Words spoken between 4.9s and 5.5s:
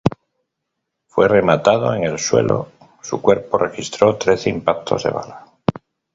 de bala.